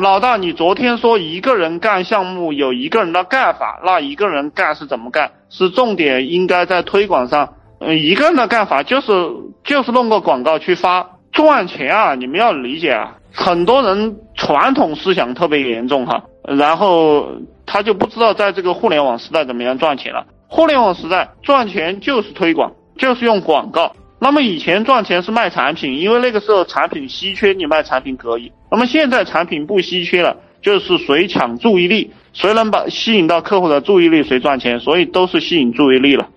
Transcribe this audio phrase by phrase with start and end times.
[0.00, 5.30] 老大，你昨天说一个人干项目有一个人的干法，那一个人干是怎么干？
[5.50, 7.54] 是重点应该在推广上。
[7.80, 9.12] 嗯，一个人的干法就是
[9.64, 12.14] 就是弄个广告去发赚钱啊！
[12.14, 17.28] 你们要理解啊，很多人传统思想特别严重哈，然后
[17.66, 20.26] 他就不知道在这个互联网时代怎么样赚钱了。
[20.48, 23.92] 互联网时代赚钱就是推广，就是用广告。
[24.20, 28.50] 那么以前赚钱是卖产品，因为那个时候产品稀缺，你卖产品可以。
[28.70, 36.28] 那么现在产品不稀缺了，就是谁抢注意力，谁能把吸引到客户的注意力，谁赚钱，所以都是吸引注意力了。